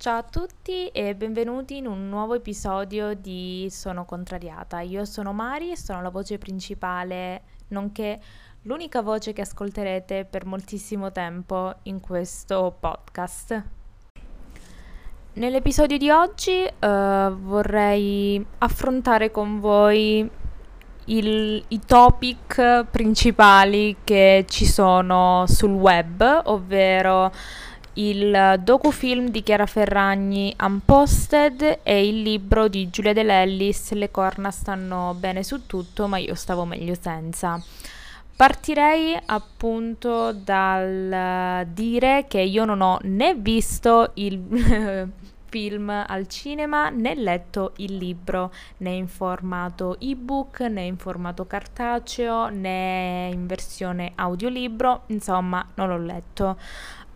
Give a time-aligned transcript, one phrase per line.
[0.00, 4.78] Ciao a tutti e benvenuti in un nuovo episodio di Sono contrariata.
[4.78, 8.20] Io sono Mari e sono la voce principale, nonché
[8.62, 13.60] l'unica voce che ascolterete per moltissimo tempo in questo podcast.
[15.32, 16.86] Nell'episodio di oggi uh,
[17.34, 20.30] vorrei affrontare con voi
[21.06, 27.32] il, i topic principali che ci sono sul web, ovvero
[27.98, 34.50] il docufilm di Chiara Ferragni Unposted e il libro di Giulia De Lellis Le corna
[34.52, 37.60] stanno bene su tutto, ma io stavo meglio senza.
[38.36, 45.08] Partirei appunto dal dire che io non ho né visto il
[45.48, 52.48] film al cinema né letto il libro né in formato ebook né in formato cartaceo
[52.48, 56.56] né in versione audiolibro, insomma non l'ho letto.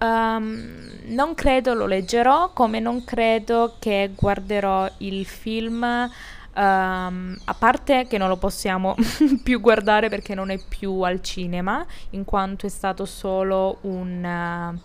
[0.02, 6.10] Um, non credo lo leggerò, come non credo che guarderò il film.
[6.54, 8.94] Um, a parte che non lo possiamo
[9.42, 14.80] più guardare perché non è più al cinema, in quanto è stato solo un, uh,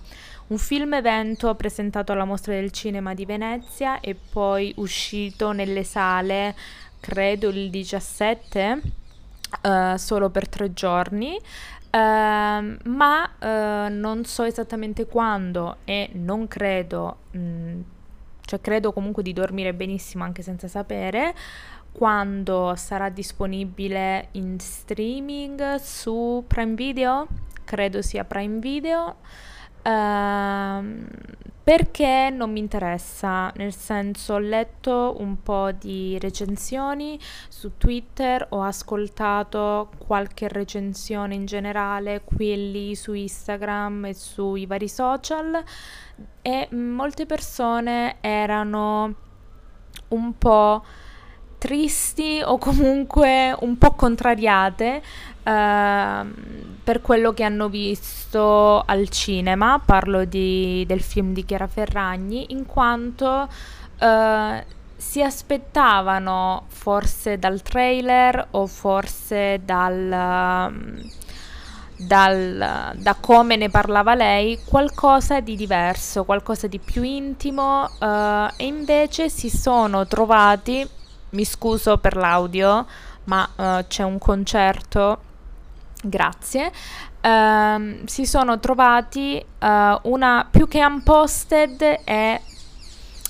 [0.48, 6.56] un film evento presentato alla Mostra del Cinema di Venezia e poi uscito nelle sale,
[7.00, 8.82] credo il 17,
[9.64, 11.40] uh, solo per tre giorni.
[11.90, 17.82] Uh, ma uh, non so esattamente quando e non credo, mh, mm,
[18.42, 21.34] cioè credo comunque di dormire benissimo anche senza sapere
[21.98, 27.28] quando sarà disponibile in streaming su Prime Video,
[27.64, 29.16] credo sia Prime Video.
[29.88, 31.06] Uh,
[31.64, 38.64] perché non mi interessa, nel senso ho letto un po' di recensioni su Twitter, ho
[38.64, 45.62] ascoltato qualche recensione in generale qui su Instagram e sui vari social
[46.42, 49.16] e molte persone erano
[50.10, 50.84] un po'
[51.68, 55.02] tristi o comunque un po' contrariate
[55.44, 56.26] uh,
[56.82, 62.66] per quello che hanno visto al cinema, parlo di, del film di Chiara Ferragni, in
[62.66, 63.50] quanto
[64.00, 64.64] uh,
[64.96, 70.96] si aspettavano forse dal trailer o forse dal...
[72.00, 78.68] Dal, da come ne parlava lei qualcosa di diverso, qualcosa di più intimo uh, e
[78.68, 80.88] invece si sono trovati
[81.32, 82.86] mi scuso per l'audio,
[83.26, 85.22] ma uh, c'è un concerto.
[86.02, 86.72] Grazie.
[87.22, 92.42] Uh, si sono trovati uh, una più che unposted e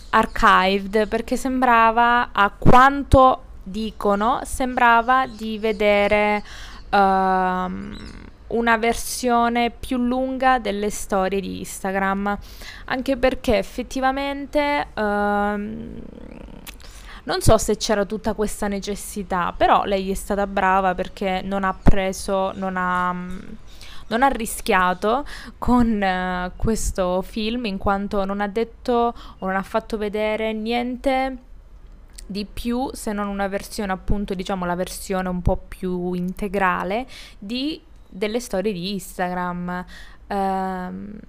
[0.09, 6.43] archived perché sembrava a quanto dicono sembrava di vedere
[6.89, 6.97] uh,
[8.47, 12.37] una versione più lunga delle storie di Instagram
[12.85, 16.56] anche perché effettivamente uh,
[17.27, 21.73] non so se c'era tutta questa necessità, però lei è stata brava perché non ha
[21.73, 23.15] preso, non ha
[24.09, 25.25] non ha rischiato
[25.57, 31.37] con uh, questo film in quanto non ha detto o non ha fatto vedere niente
[32.25, 37.05] di più se non una versione appunto diciamo la versione un po' più integrale
[37.37, 39.85] di delle storie di Instagram.
[40.27, 41.19] Uh,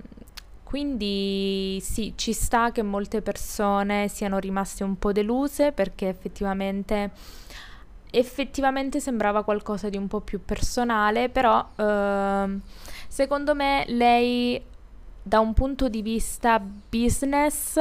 [0.68, 7.10] quindi sì, ci sta che molte persone siano rimaste un po' deluse perché effettivamente,
[8.10, 12.58] effettivamente sembrava qualcosa di un po' più personale, però eh,
[13.08, 14.62] secondo me lei
[15.22, 17.80] da un punto di vista business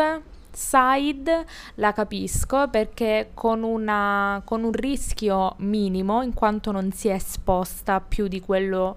[0.50, 1.46] side
[1.76, 8.00] la capisco perché con, una, con un rischio minimo in quanto non si è esposta
[8.00, 8.96] più di quello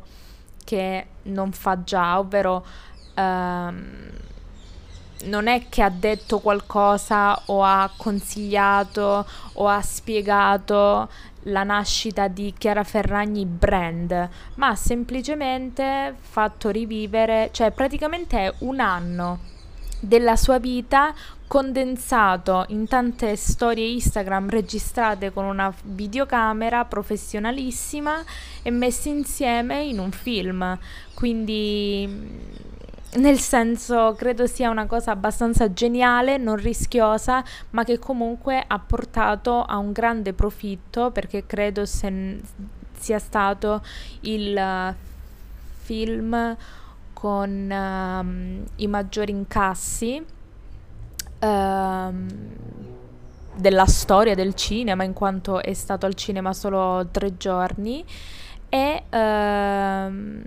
[0.64, 2.64] che non fa già, ovvero
[3.14, 4.10] ehm,
[5.24, 11.08] non è che ha detto qualcosa o ha consigliato o ha spiegato
[11.44, 18.80] la nascita di Chiara Ferragni brand, ma ha semplicemente fatto rivivere, cioè praticamente è un
[18.80, 19.48] anno
[20.00, 21.14] della sua vita
[21.46, 28.22] condensato in tante storie Instagram registrate con una videocamera professionalissima
[28.62, 30.78] e messe insieme in un film.
[31.12, 32.69] Quindi
[33.12, 39.62] nel senso, credo sia una cosa abbastanza geniale, non rischiosa, ma che comunque ha portato
[39.62, 42.40] a un grande profitto perché credo se,
[42.96, 43.82] sia stato
[44.20, 44.94] il uh,
[45.82, 46.56] film
[47.12, 50.24] con uh, i maggiori incassi
[51.40, 52.14] uh,
[53.56, 58.04] della storia del cinema, in quanto è stato al cinema solo tre giorni
[58.68, 60.42] e ehm,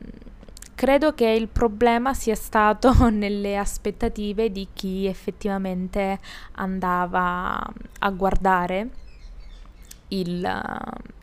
[0.76, 6.20] credo che il problema sia stato nelle aspettative di chi effettivamente
[6.54, 7.62] andava
[8.00, 8.90] a guardare
[10.10, 10.62] il,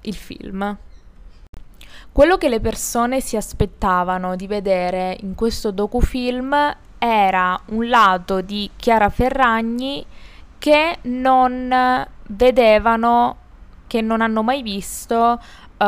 [0.02, 0.76] il film.
[2.12, 8.68] Quello che le persone si aspettavano di vedere in questo docufilm era un lato di
[8.76, 10.04] Chiara Ferragni
[10.58, 13.36] che non vedevano,
[13.86, 15.40] che non hanno mai visto
[15.78, 15.84] uh,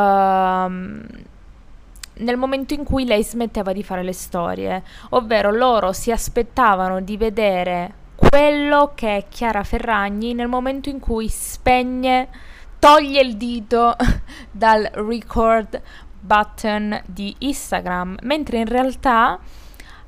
[2.15, 7.17] nel momento in cui lei smetteva di fare le storie, ovvero loro si aspettavano di
[7.17, 12.29] vedere quello che è Chiara Ferragni nel momento in cui spegne,
[12.79, 13.97] toglie il dito
[14.51, 15.81] dal record
[16.21, 19.39] button di Instagram, mentre in realtà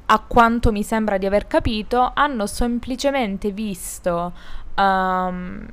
[0.07, 4.33] a quanto mi sembra di aver capito, hanno semplicemente visto
[4.77, 5.67] um,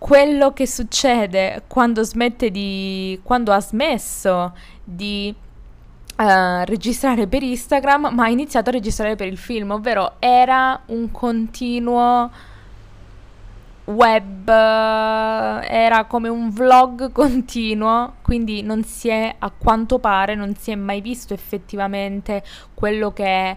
[0.00, 3.20] quello che succede quando smette di.
[3.22, 5.32] quando ha smesso di
[6.16, 11.10] uh, registrare per Instagram, ma ha iniziato a registrare per il film, ovvero era un
[11.10, 12.30] continuo
[13.84, 20.70] web, era come un vlog continuo, quindi non si è, a quanto pare, non si
[20.70, 22.42] è mai visto effettivamente
[22.72, 23.56] quello che è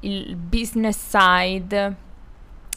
[0.00, 2.10] il business side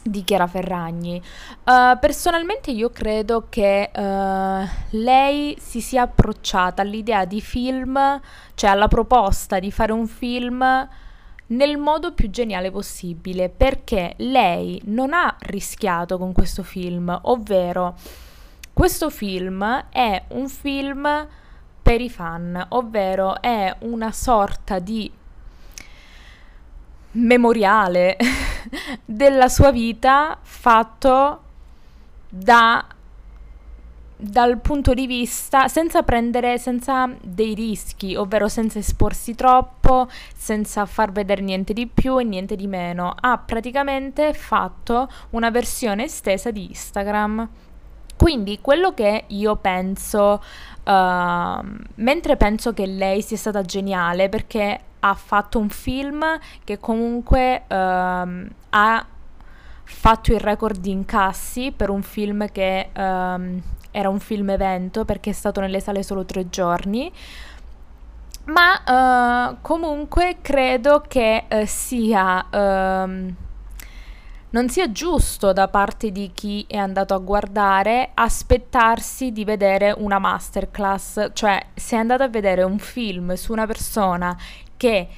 [0.08, 1.20] di Chiara Ferragni.
[1.64, 8.20] Uh, personalmente io credo che uh, lei si sia approcciata all'idea di film,
[8.54, 10.88] cioè alla proposta di fare un film
[11.48, 17.94] nel modo più geniale possibile, perché lei non ha rischiato con questo film, ovvero
[18.72, 21.28] questo film è un film
[21.82, 25.10] per i fan, ovvero è una sorta di
[27.12, 28.16] memoriale
[29.04, 31.40] della sua vita fatto
[32.28, 32.84] da
[34.18, 41.12] dal punto di vista senza prendere senza dei rischi, ovvero senza esporsi troppo, senza far
[41.12, 43.14] vedere niente di più e niente di meno.
[43.18, 47.48] Ha praticamente fatto una versione estesa di Instagram.
[48.16, 50.42] Quindi quello che io penso,
[50.84, 51.60] uh,
[51.96, 56.24] mentre penso che lei sia stata geniale perché ha fatto un film
[56.64, 57.74] che comunque uh,
[58.70, 59.06] ha
[59.84, 65.30] fatto il record di incassi per un film che um, era un film evento perché
[65.30, 67.10] è stato nelle sale solo tre giorni.
[68.46, 73.34] Ma uh, comunque credo che uh, sia uh,
[74.48, 80.18] non sia giusto da parte di chi è andato a guardare aspettarsi di vedere una
[80.18, 84.34] masterclass, cioè se è andato a vedere un film su una persona
[84.76, 85.08] che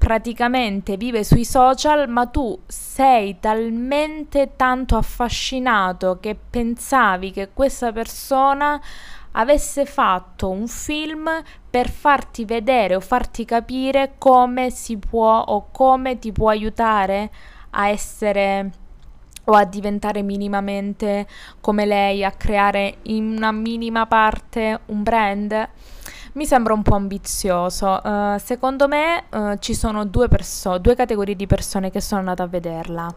[0.00, 8.80] praticamente vive sui social, ma tu sei talmente tanto affascinato che pensavi che questa persona
[9.32, 11.28] avesse fatto un film
[11.68, 17.30] per farti vedere o farti capire come si può o come ti può aiutare
[17.70, 18.70] a essere
[19.44, 21.26] o a diventare minimamente
[21.60, 25.68] come lei, a creare in una minima parte un brand
[26.32, 28.00] mi sembra un po' ambizioso.
[28.02, 32.42] Uh, secondo me uh, ci sono due, perso- due categorie di persone che sono andate
[32.42, 33.14] a vederla.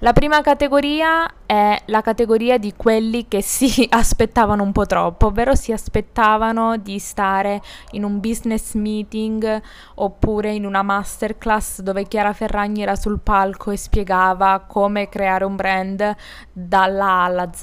[0.00, 5.54] La prima categoria è la categoria di quelli che si aspettavano un po' troppo, ovvero
[5.54, 7.62] si aspettavano di stare
[7.92, 9.62] in un business meeting
[9.94, 15.56] oppure in una masterclass dove Chiara Ferragni era sul palco e spiegava come creare un
[15.56, 16.14] brand
[16.52, 17.62] dalla A alla Z.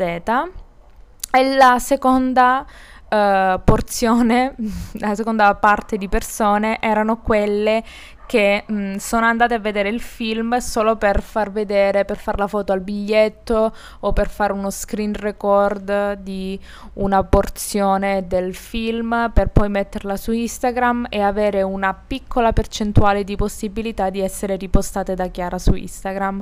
[1.33, 2.65] E la seconda
[3.11, 4.55] uh, porzione,
[4.99, 7.83] la seconda parte di persone erano quelle
[8.31, 12.37] che mh, mm, sono andate a vedere il film solo per far vedere, per fare
[12.37, 16.57] la foto al biglietto o per fare uno screen record di
[16.93, 23.35] una porzione del film per poi metterla su Instagram e avere una piccola percentuale di
[23.35, 26.41] possibilità di essere ripostate da Chiara su Instagram.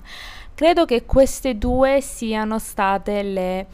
[0.54, 3.66] Credo che queste due siano state le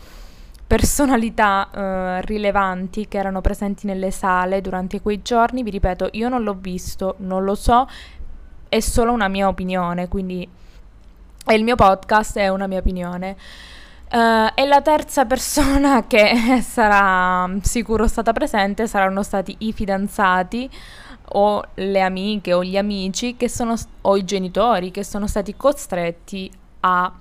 [0.75, 5.63] personalità eh, rilevanti che erano presenti nelle sale durante quei giorni.
[5.63, 7.87] Vi ripeto, io non l'ho visto, non lo so,
[8.67, 10.45] è solo una mia opinione, quindi
[11.45, 13.37] è il mio podcast, è una mia opinione.
[14.11, 20.69] Uh, e la terza persona che sarà sicuro stata presente saranno stati i fidanzati
[21.29, 26.51] o le amiche o gli amici sono, o i genitori che sono stati costretti
[26.81, 27.11] a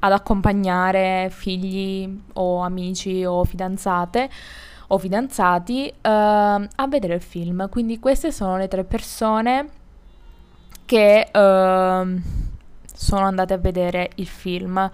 [0.00, 4.30] ad accompagnare figli o amici o fidanzate
[4.88, 7.68] o fidanzati uh, a vedere il film.
[7.68, 9.68] Quindi queste sono le tre persone
[10.84, 12.20] che uh,
[12.94, 14.90] sono andate a vedere il film.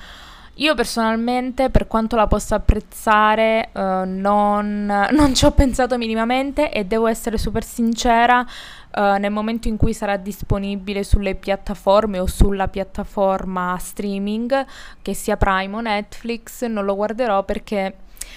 [0.59, 6.85] Io personalmente, per quanto la possa apprezzare, uh, non, non, ci ho pensato minimamente e
[6.85, 12.69] devo essere super sincera, uh, nel momento in cui sarà disponibile sulle piattaforme o sulla
[12.69, 14.65] piattaforma streaming,
[15.03, 17.97] che sia Prime o Netflix, non lo guarderò perché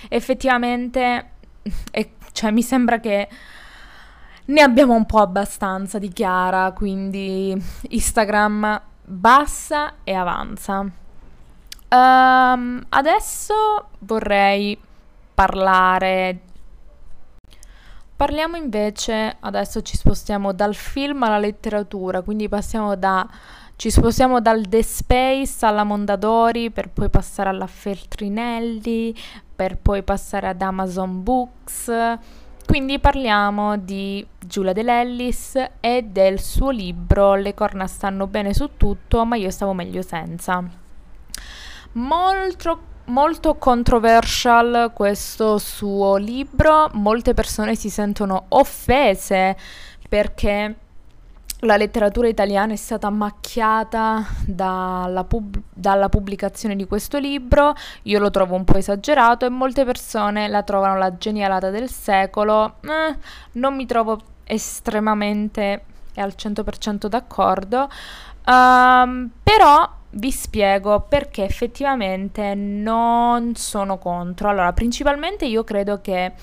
[0.09, 1.29] effettivamente
[1.91, 3.27] è, cioè, mi sembra che
[4.45, 7.55] ne abbiamo un po' abbastanza di Chiara, quindi
[7.89, 11.05] Instagram bassa e avanza.
[11.89, 13.53] Um, adesso
[13.99, 14.77] vorrei
[15.33, 16.39] parlare.
[18.15, 23.25] Parliamo invece, adesso ci spostiamo dal film alla letteratura, quindi passiamo da,
[23.75, 29.15] ci spostiamo dal The Space alla Mondadori per poi passare alla Feltrinelli,
[29.55, 31.91] per poi passare ad Amazon Books.
[32.65, 38.71] Quindi parliamo di Giulia De Lellis e del suo libro Le corna stanno bene su
[38.75, 40.85] tutto, ma io stavo meglio senza
[41.97, 49.55] molto, molto controversial questo suo libro, molte persone si sentono offese
[50.07, 50.75] perché
[51.61, 57.73] la letteratura italiana è stata macchiata dalla, pub- dalla, pubblicazione di questo libro,
[58.03, 62.75] io lo trovo un po' esagerato e molte persone la trovano la genialata del secolo,
[62.81, 63.17] eh,
[63.53, 67.89] non mi trovo estremamente e al 100% d'accordo,
[68.45, 74.49] um, però vi spiego perché effettivamente non sono contro.
[74.49, 76.33] Allora, principalmente io credo che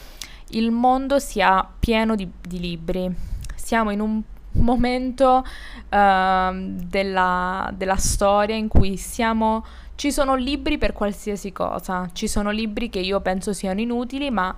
[0.50, 3.12] il mondo sia pieno di, di libri.
[3.54, 5.46] Siamo in un momento uh,
[5.90, 9.64] della, della storia in cui siamo
[9.96, 14.54] ci sono libri per qualsiasi cosa, ci sono libri che io penso siano inutili, ma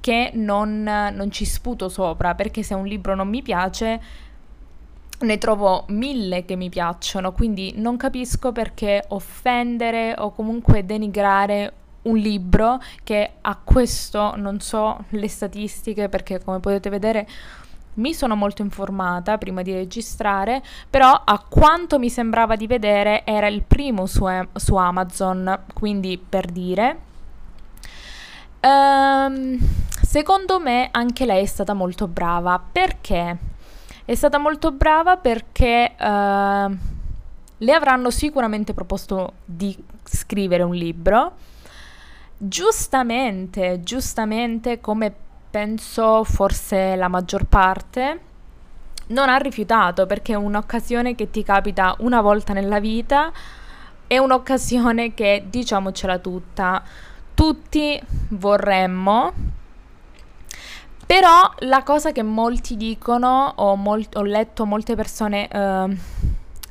[0.00, 4.00] che non, non, ci sputo sopra, perché se un libro non mi piace,
[5.20, 11.72] ne trovo mille che mi piacciono, quindi non capisco perché offendere o comunque denigrare
[12.02, 17.26] un libro che a questo non so le statistiche perché come potete vedere
[17.94, 23.48] mi sono molto informata prima di registrare, però a quanto mi sembrava di vedere era
[23.48, 27.06] il primo su, su Amazon, quindi per dire.
[28.60, 29.58] Um,
[30.02, 33.36] secondo me anche lei è stata molto brava perché
[34.08, 36.76] è stata molto brava perché uh,
[37.58, 41.32] le avranno sicuramente proposto di scrivere un libro.
[42.38, 45.12] Giustamente, giustamente, come
[45.50, 48.20] penso forse la maggior parte,
[49.08, 53.30] non ha rifiutato perché è un'occasione che ti capita una volta nella vita,
[54.06, 56.82] è un'occasione che, diciamocela tutta,
[57.34, 59.57] tutti vorremmo
[61.08, 65.96] però la cosa che molti dicono, o mol- ho letto molte persone uh,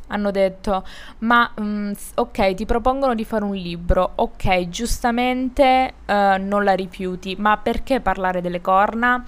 [0.10, 0.86] hanno detto,
[1.20, 7.36] ma um, ok, ti propongono di fare un libro, ok, giustamente uh, non la rifiuti,
[7.40, 9.26] ma perché parlare delle corna?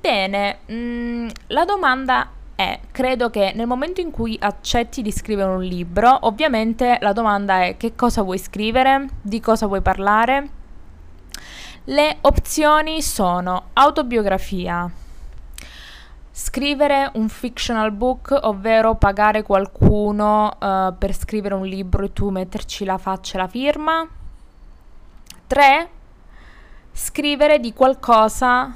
[0.00, 5.50] Bene, mh, mm, la domanda è, credo che nel momento in cui accetti di scrivere
[5.50, 10.56] un libro, ovviamente la domanda è che cosa vuoi scrivere, di cosa vuoi parlare
[11.88, 14.90] le opzioni sono autobiografia,
[16.30, 22.84] scrivere un fictional book, ovvero pagare qualcuno uh, per scrivere un libro e tu metterci
[22.84, 24.06] la faccia e la firma.
[25.46, 25.88] 3.
[26.92, 28.70] Scrivere di qualcosa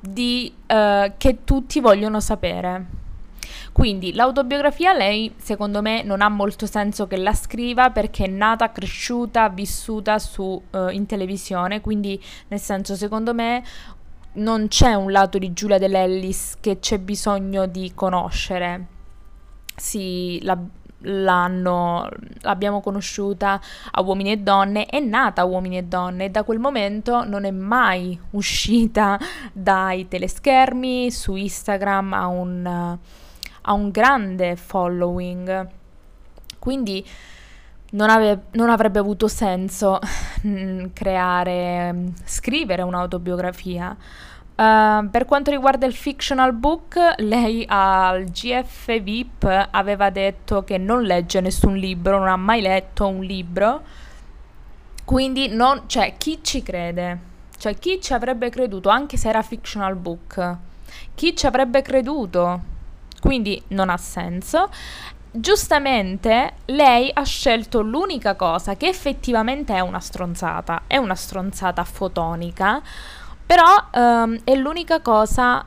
[0.00, 2.97] di, uh, che tutti vogliono sapere.
[3.78, 8.72] Quindi l'autobiografia lei secondo me non ha molto senso che la scriva perché è nata,
[8.72, 13.62] cresciuta, vissuta su, uh, in televisione, quindi nel senso secondo me
[14.32, 18.86] non c'è un lato di Giulia Dell'Ellis che c'è bisogno di conoscere.
[19.76, 20.58] Sì, la,
[21.02, 22.08] l'anno
[22.40, 23.60] l'abbiamo conosciuta
[23.92, 27.44] a uomini e donne, è nata a uomini e donne e da quel momento non
[27.44, 29.20] è mai uscita
[29.54, 32.98] dai teleschermi, su Instagram a un
[33.68, 35.68] ha un grande following,
[36.58, 37.06] quindi
[37.90, 39.98] non, ave- non avrebbe avuto senso
[40.46, 43.94] mm, creare, scrivere un'autobiografia.
[44.58, 51.02] Uh, per quanto riguarda il fictional book, lei al GF VIP aveva detto che non
[51.02, 53.82] legge nessun libro, non ha mai letto un libro.
[55.04, 57.26] Quindi non, cioè, chi ci crede?
[57.56, 60.56] Cioè, chi ci avrebbe creduto anche se era fictional book?
[61.14, 62.76] Chi ci avrebbe creduto?
[63.20, 64.70] Quindi non ha senso.
[65.30, 72.80] Giustamente lei ha scelto l'unica cosa che effettivamente è una stronzata, è una stronzata fotonica,
[73.44, 75.64] però um, è l'unica cosa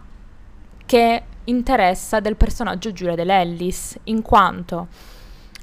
[0.86, 4.88] che interessa del personaggio Giulia Dell'Ellis, in quanto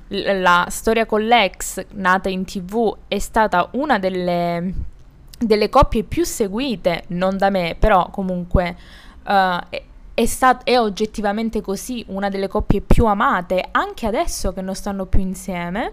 [0.09, 4.73] la storia con l'ex nata in tv è stata una delle,
[5.39, 8.77] delle coppie più seguite, non da me, però comunque
[9.25, 9.59] uh,
[10.19, 15.07] è, stat- è oggettivamente così una delle coppie più amate, anche adesso che non stanno
[15.07, 15.93] più insieme.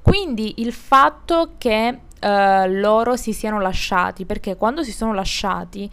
[0.00, 2.28] Quindi il fatto che uh,
[2.68, 5.90] loro si siano lasciati, perché quando si sono lasciati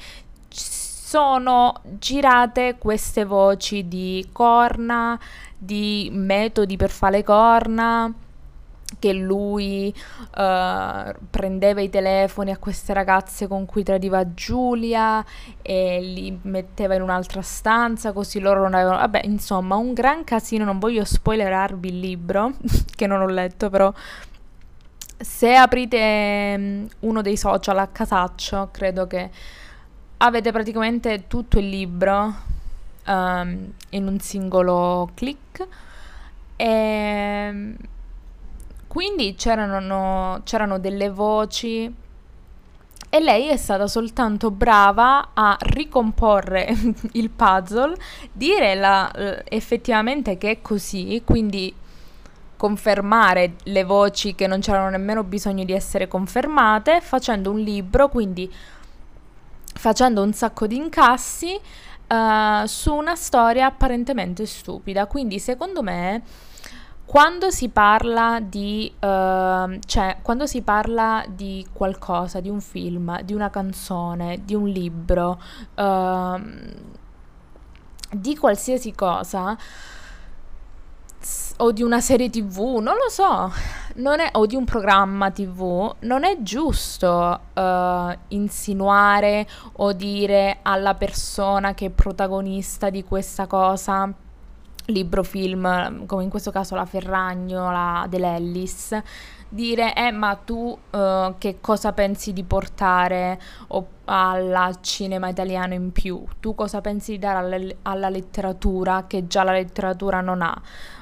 [0.50, 5.20] sono girate queste voci di corna,
[5.58, 8.13] di metodi per fare corna,
[9.03, 15.25] che lui uh, prendeva i telefoni a queste ragazze con cui tradiva Giulia
[15.62, 19.00] e li metteva in un'altra stanza così loro non avevano...
[19.00, 22.53] Vabbè, insomma, un gran casino, non voglio spoilerarvi il libro,
[22.95, 23.93] che non ho letto però...
[25.17, 29.29] Se aprite um, uno dei social a casaccio, credo che
[30.17, 32.33] avete praticamente tutto il libro
[33.07, 35.67] um, in un singolo click.
[36.55, 37.75] E ehm,
[38.94, 41.92] quindi c'erano, c'erano delle voci
[43.10, 46.68] e lei è stata soltanto brava a ricomporre
[47.14, 47.96] il puzzle,
[48.32, 49.12] dire la,
[49.46, 51.74] effettivamente che è così, quindi
[52.56, 58.48] confermare le voci che non c'erano nemmeno bisogno di essere confermate, facendo un libro, quindi
[59.74, 61.60] facendo un sacco di incassi
[62.10, 65.08] uh, su una storia apparentemente stupida.
[65.08, 66.22] Quindi secondo me
[67.13, 73.36] quando si parla di uh, cioè quando si parla di qualcosa, di un film, di
[73.36, 75.39] una canzone, di un libro,
[75.75, 76.41] uh,
[78.10, 79.55] di qualsiasi cosa
[81.58, 83.53] o di una serie tv, non lo so,
[83.98, 90.96] non è, o di un programma tv, non è giusto uh, insinuare o dire alla
[90.96, 94.12] persona che è protagonista di questa cosa,
[94.86, 98.98] libro, film, come in questo caso la Ferragno, la dell'Ellis,
[99.48, 100.56] dire eh ma tu
[100.90, 106.24] uh, che cosa pensi di portare o, alla cinema italiano in più?
[106.40, 110.60] Tu cosa pensi di dare alla, alla letteratura che già la letteratura non ha?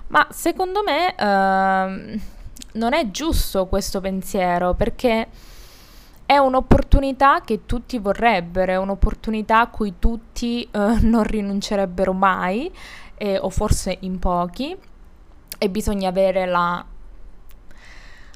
[0.08, 2.20] Ma secondo me uh,
[2.74, 5.28] non è giusto questo pensiero perché
[6.26, 12.72] è un'opportunità che tutti vorrebbero, è un'opportunità a cui tutti uh, non rinuncerebbero mai,
[13.22, 14.76] eh, o forse in pochi,
[15.60, 16.84] e bisogna avere la,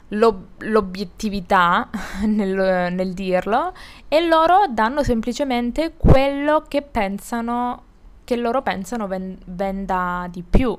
[0.10, 1.90] l'ob- l'obiettività
[2.26, 3.74] nel, nel dirlo,
[4.08, 7.82] e loro danno semplicemente quello che pensano,
[8.24, 10.78] che loro pensano ven- venda di più.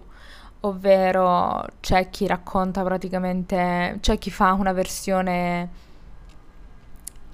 [0.61, 5.85] Ovvero c'è chi racconta praticamente, c'è chi fa una versione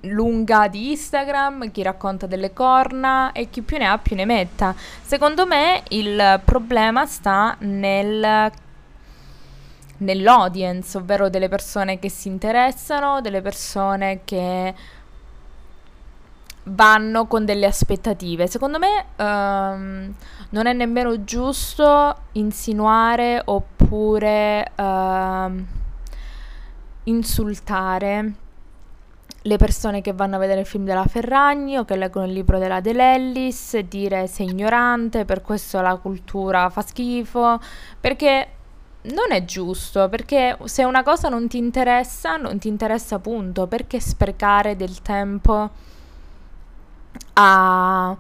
[0.03, 4.75] lunga di Instagram, chi racconta delle corna e chi più ne ha più ne metta.
[5.03, 8.51] Secondo me il problema sta nel
[10.03, 14.75] nell'audience, ovvero delle persone che si interessano, delle persone che
[16.65, 18.47] vanno con delle aspettative.
[18.47, 20.15] Secondo me um,
[20.51, 25.65] non è nemmeno giusto insinuare oppure uh,
[27.05, 28.35] insultare
[29.43, 32.59] le persone che vanno a vedere il film della Ferragni o che leggono il libro
[32.59, 37.61] della Dell'Ellis e dire sei ignorante, per questo la cultura fa schifo,
[38.01, 38.49] perché
[39.03, 43.99] non è giusto, perché se una cosa non ti interessa, non ti interessa punto, perché
[43.99, 45.71] sprecare del tempo
[47.35, 48.17] a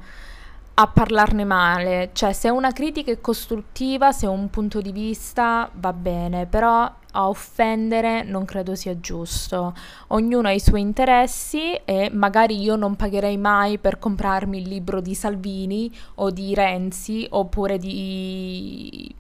[0.74, 5.92] a parlarne male, cioè se una critica è costruttiva, se un punto di vista va
[5.92, 9.74] bene, però a offendere non credo sia giusto.
[10.08, 15.00] Ognuno ha i suoi interessi e magari io non pagherei mai per comprarmi il libro
[15.00, 19.14] di Salvini o di Renzi oppure di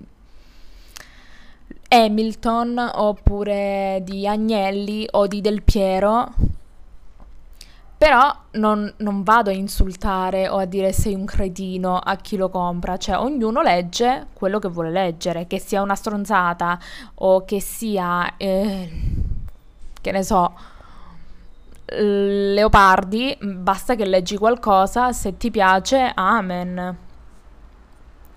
[1.88, 6.32] Hamilton oppure di Agnelli o di Del Piero
[8.02, 12.48] però non, non, vado a insultare o a dire sei un cretino a chi lo
[12.48, 16.80] compra, cioè ognuno legge quello che vuole leggere, che sia una stronzata
[17.14, 18.90] o che sia, eh,
[20.00, 20.52] che ne so,
[21.86, 26.96] Leopardi, basta che leggi qualcosa, se ti piace, amen.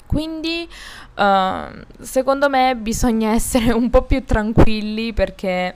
[0.06, 0.70] Quindi
[1.16, 5.76] uh, secondo me bisogna essere un po' più tranquilli perché...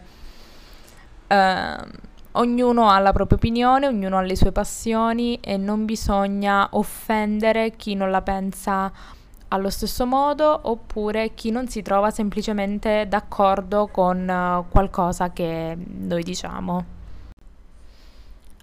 [1.28, 7.76] Uh, ognuno ha la propria opinione, ognuno ha le sue passioni e non bisogna offendere
[7.76, 8.92] chi non la pensa
[9.50, 16.24] allo stesso modo oppure chi non si trova semplicemente d'accordo con uh, qualcosa che noi
[16.24, 16.86] diciamo.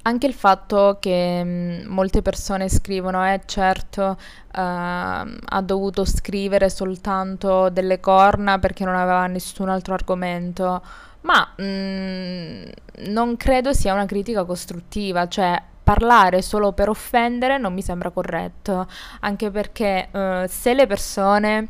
[0.03, 4.17] anche il fatto che mh, molte persone scrivono, eh certo, uh,
[4.53, 10.81] ha dovuto scrivere soltanto delle corna perché non aveva nessun altro argomento,
[11.27, 17.83] ma mh, non credo sia una critica costruttiva, cioè parlare solo per offendere non mi
[17.83, 18.87] sembra corretto,
[19.21, 21.69] anche perché uh, se le persone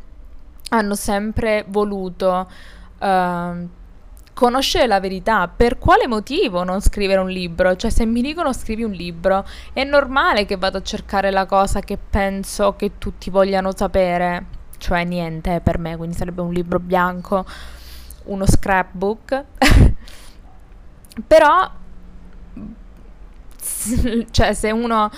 [0.69, 2.49] hanno sempre voluto
[2.99, 3.67] uh,
[4.33, 5.47] conoscere la verità.
[5.47, 7.75] Per quale motivo non scrivere un libro?
[7.75, 11.79] Cioè, se mi dicono scrivi un libro, è normale che vado a cercare la cosa
[11.79, 14.45] che penso che tutti vogliano sapere.
[14.77, 17.45] Cioè, niente per me, quindi sarebbe un libro bianco,
[18.27, 19.43] uno scrapbook.
[21.27, 21.71] Però,
[24.31, 25.11] cioè, se uno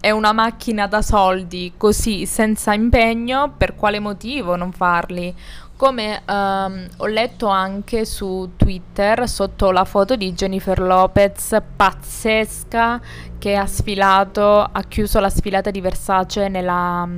[0.00, 5.34] è una macchina da soldi così senza impegno, per quale motivo non farli?
[5.76, 13.00] Come um, ho letto anche su Twitter sotto la foto di Jennifer Lopez pazzesca
[13.38, 17.08] che ha sfilato, ha chiuso la sfilata di Versace nella,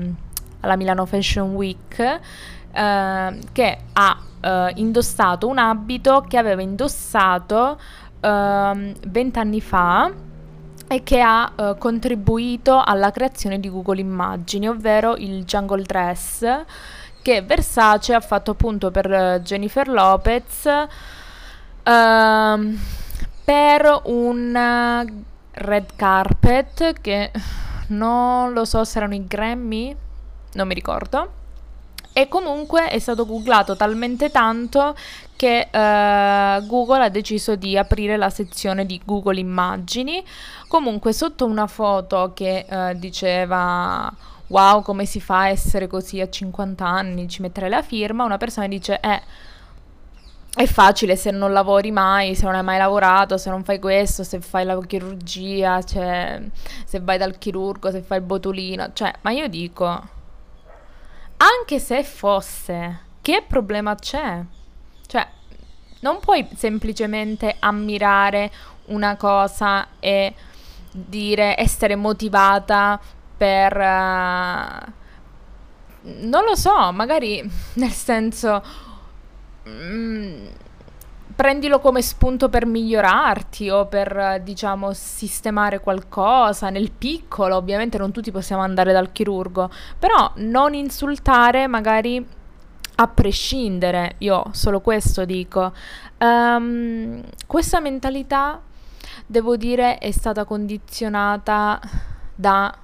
[0.61, 2.20] alla Milano Fashion Week,
[2.72, 7.78] uh, che ha uh, indossato un abito che aveva indossato
[8.20, 10.11] uh, vent'anni fa
[10.88, 16.44] e che ha uh, contribuito alla creazione di Google Immagini, ovvero il jungle dress
[17.22, 22.76] che Versace ha fatto appunto per eh, Jennifer Lopez uh,
[23.44, 27.30] per un red carpet che
[27.88, 29.94] non lo so se erano i Grammy,
[30.54, 31.41] non mi ricordo.
[32.12, 34.94] E comunque è stato googlato talmente tanto
[35.35, 40.22] che uh, Google ha deciso di aprire la sezione di Google Immagini.
[40.68, 44.12] Comunque sotto una foto che uh, diceva
[44.53, 48.37] wow, come si fa a essere così a 50 anni, ci metterei la firma, una
[48.37, 49.22] persona dice, eh,
[50.55, 54.22] è facile se non lavori mai, se non hai mai lavorato, se non fai questo,
[54.22, 56.42] se fai la chirurgia, cioè,
[56.85, 60.20] se vai dal chirurgo, se fai il botulino, cioè, ma io dico,
[61.42, 64.40] anche se fosse, che problema c'è?
[65.07, 65.26] Cioè,
[66.00, 68.50] non puoi semplicemente ammirare
[68.87, 70.33] una cosa e
[70.92, 73.00] dire essere motivata
[73.37, 73.76] per...
[73.76, 74.92] Uh,
[76.02, 77.42] non lo so, magari
[77.74, 78.62] nel senso...
[79.68, 80.46] Mm,
[81.34, 87.56] prendilo come spunto per migliorarti o per, diciamo, sistemare qualcosa nel piccolo.
[87.56, 92.24] Ovviamente non tutti possiamo andare dal chirurgo, però non insultare magari
[92.94, 94.14] a prescindere.
[94.18, 95.72] Io solo questo dico.
[96.18, 98.60] Um, questa mentalità,
[99.26, 101.80] devo dire, è stata condizionata
[102.34, 102.74] da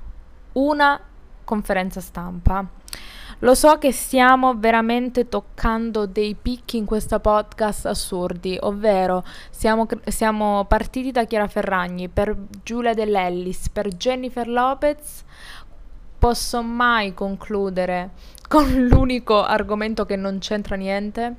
[0.53, 1.01] una
[1.45, 2.78] conferenza stampa.
[3.43, 10.65] Lo so che stiamo veramente toccando dei picchi in questo podcast assurdi, ovvero siamo, siamo
[10.65, 15.23] partiti da Chiara Ferragni per Giulia Dell'Ellis, per Jennifer Lopez.
[16.19, 18.11] Posso mai concludere
[18.49, 21.37] con l'unico argomento che non c'entra niente?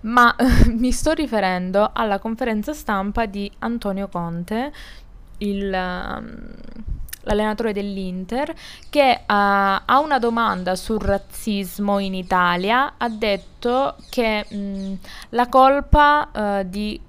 [0.00, 0.34] Ma
[0.66, 4.72] mi sto riferendo alla conferenza stampa di Antonio Conte,
[5.38, 5.72] il...
[5.72, 6.54] Um,
[7.26, 8.54] l'allenatore dell'Inter,
[8.88, 14.94] che uh, a una domanda sul razzismo in Italia ha detto che mh,
[15.30, 17.00] la colpa uh, di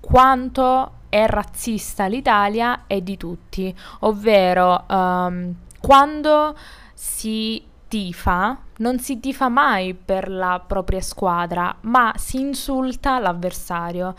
[0.00, 6.56] quanto è razzista l'Italia è di tutti, ovvero um, quando
[6.94, 14.14] si tifa, non si tifa mai per la propria squadra, ma si insulta l'avversario.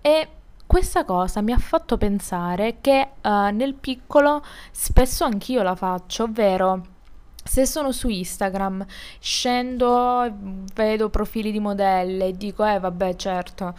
[0.00, 0.28] E
[0.68, 6.96] questa cosa mi ha fatto pensare che uh, nel piccolo spesso anch'io la faccio, ovvero
[7.42, 8.84] se sono su Instagram,
[9.18, 10.30] scendo,
[10.74, 13.74] vedo profili di modelle e dico, eh vabbè certo,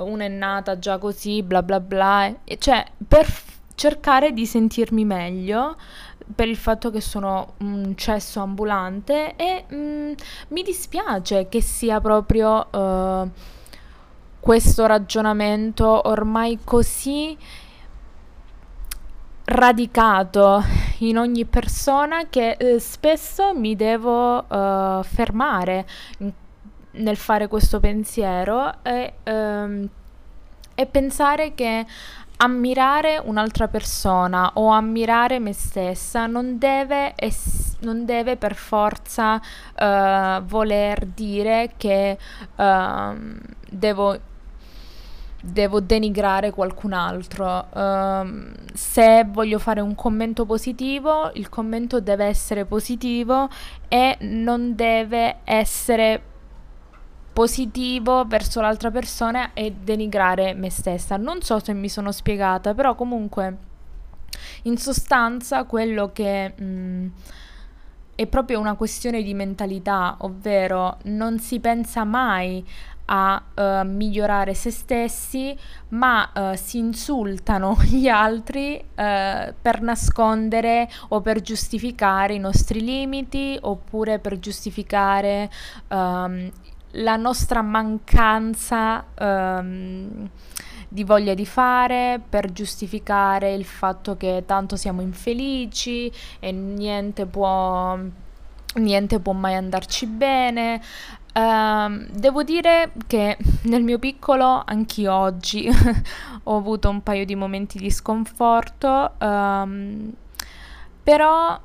[0.00, 5.06] una è nata già così, bla bla bla, e cioè per f- cercare di sentirmi
[5.06, 5.76] meglio
[6.34, 10.12] per il fatto che sono un cesso ambulante e mm,
[10.48, 12.66] mi dispiace che sia proprio...
[12.70, 13.30] Uh,
[14.44, 17.34] questo ragionamento ormai così
[19.46, 20.62] radicato
[20.98, 25.86] in ogni persona che eh, spesso mi devo uh, fermare
[26.90, 29.88] nel fare questo pensiero e, um,
[30.74, 31.86] e pensare che
[32.36, 40.42] ammirare un'altra persona o ammirare me stessa non deve, es- non deve per forza uh,
[40.42, 42.18] voler dire che
[42.56, 43.14] uh,
[43.70, 44.32] devo
[45.44, 47.66] devo denigrare qualcun altro.
[47.74, 53.48] Um, se voglio fare un commento positivo, il commento deve essere positivo
[53.88, 56.22] e non deve essere
[57.32, 61.16] positivo verso l'altra persona e denigrare me stessa.
[61.16, 63.56] Non so se mi sono spiegata, però comunque
[64.62, 67.06] in sostanza quello che mh, mm,
[68.14, 72.64] è proprio una questione di mentalità, ovvero non si pensa mai
[73.06, 75.56] a uh, migliorare se stessi,
[75.88, 83.58] ma uh, si insultano gli altri uh, per nascondere o per giustificare i nostri limiti
[83.60, 85.50] oppure per giustificare
[85.88, 86.50] um,
[86.96, 90.28] la nostra mancanza um,
[90.94, 97.98] di voglia di fare, per giustificare il fatto che tanto siamo infelici e niente può,
[98.74, 100.80] niente può mai andarci bene.
[101.34, 105.68] Uh, devo dire che nel mio piccolo anch'io oggi
[106.44, 110.12] ho avuto un paio di momenti di sconforto, um,
[111.02, 111.60] però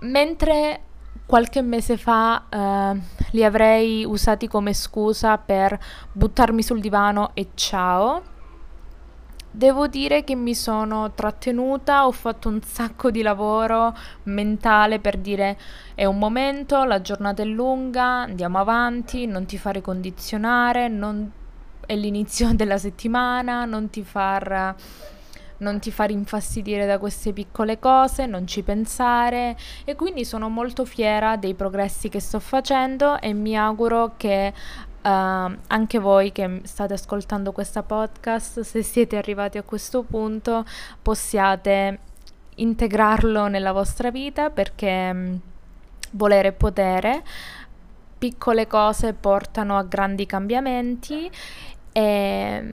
[0.00, 0.80] mentre
[1.24, 5.78] qualche mese fa uh, li avrei usati come scusa per
[6.10, 8.22] buttarmi sul divano e ciao,
[9.52, 15.58] Devo dire che mi sono trattenuta, ho fatto un sacco di lavoro mentale per dire
[15.96, 21.28] è un momento, la giornata è lunga, andiamo avanti, non ti fare condizionare, non...
[21.84, 24.76] è l'inizio della settimana, non ti far
[25.58, 29.56] non ti far infastidire da queste piccole cose, non ci pensare.
[29.84, 34.54] E quindi sono molto fiera dei progressi che sto facendo e mi auguro che
[35.02, 40.64] Uh, anche voi che state ascoltando questa podcast, se siete arrivati a questo punto,
[41.00, 41.98] possiate
[42.56, 45.40] integrarlo nella vostra vita perché um,
[46.12, 47.22] volere e potere,
[48.18, 51.30] piccole cose portano a grandi cambiamenti
[51.92, 52.72] e um,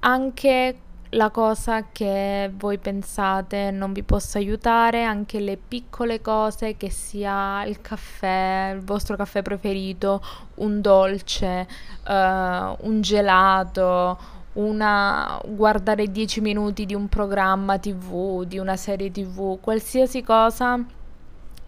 [0.00, 0.78] anche
[1.10, 7.64] la cosa che voi pensate non vi possa aiutare, anche le piccole cose, che sia
[7.64, 10.22] il caffè, il vostro caffè preferito,
[10.56, 11.66] un dolce,
[12.06, 14.18] uh, un gelato,
[14.54, 20.84] una, guardare 10 minuti di un programma TV, di una serie TV, qualsiasi cosa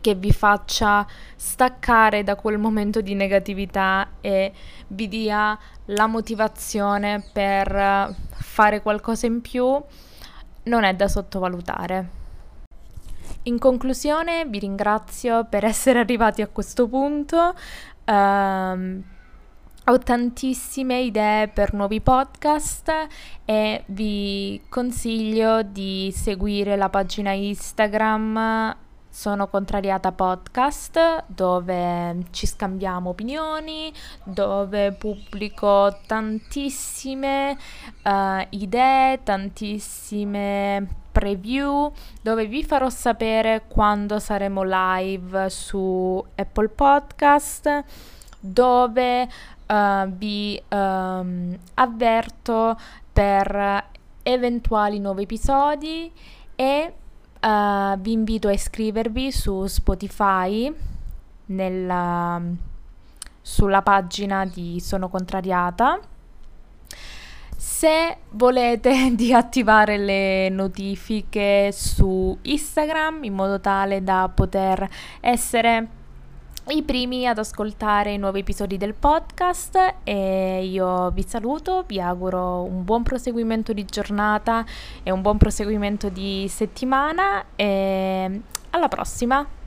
[0.03, 4.53] che vi faccia staccare da quel momento di negatività e
[4.89, 9.81] vi dia la motivazione per fare qualcosa in più,
[10.65, 12.21] non è da sottovalutare.
[13.45, 17.55] In conclusione vi ringrazio per essere arrivati a questo punto.
[18.05, 19.03] Um,
[19.87, 23.09] ho tantissime idee per nuovi podcast
[23.45, 28.82] e vi consiglio di seguire la pagina Instagram
[29.13, 33.93] sono Contrariata Podcast dove ci scambiamo opinioni,
[34.25, 37.59] dove pubblico tantissime
[38.05, 47.85] uh, idee, tantissime preview, dove vi farò sapere quando saremo live su Apple Podcast,
[48.41, 49.29] dove
[49.67, 52.79] uh, vi um, avverto
[53.13, 53.85] per
[54.23, 56.11] eventuali nuovi episodi
[56.57, 56.95] e
[57.43, 60.73] Uh, vi invito a iscrivervi su Spotify
[61.47, 62.41] nella,
[63.41, 65.99] sulla pagina di Sono Contrariata.
[67.57, 75.89] Se volete di attivare le notifiche su Instagram in modo tale da poter essere
[76.69, 82.63] i primi ad ascoltare i nuovi episodi del podcast e io vi saluto, vi auguro
[82.63, 84.65] un buon proseguimento di giornata
[85.03, 89.62] e un buon proseguimento di settimana e alla prossima!